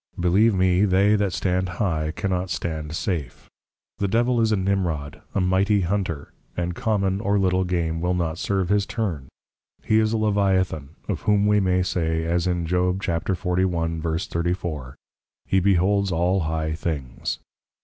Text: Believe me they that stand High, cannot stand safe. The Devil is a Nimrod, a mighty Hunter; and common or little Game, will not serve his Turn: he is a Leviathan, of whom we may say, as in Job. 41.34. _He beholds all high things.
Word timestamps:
Believe 0.19 0.55
me 0.55 0.83
they 0.83 1.15
that 1.15 1.31
stand 1.31 1.69
High, 1.77 2.09
cannot 2.09 2.49
stand 2.49 2.95
safe. 2.95 3.47
The 3.99 4.07
Devil 4.07 4.41
is 4.41 4.51
a 4.51 4.55
Nimrod, 4.55 5.21
a 5.35 5.41
mighty 5.41 5.81
Hunter; 5.81 6.33
and 6.57 6.73
common 6.73 7.21
or 7.21 7.37
little 7.37 7.63
Game, 7.65 8.01
will 8.01 8.15
not 8.15 8.39
serve 8.39 8.69
his 8.69 8.87
Turn: 8.87 9.27
he 9.83 9.99
is 9.99 10.11
a 10.11 10.17
Leviathan, 10.17 10.95
of 11.07 11.21
whom 11.29 11.45
we 11.45 11.59
may 11.59 11.83
say, 11.83 12.23
as 12.25 12.47
in 12.47 12.65
Job. 12.65 13.03
41.34. 13.03 14.95
_He 15.51 15.61
beholds 15.61 16.11
all 16.11 16.39
high 16.39 16.73
things. 16.73 17.37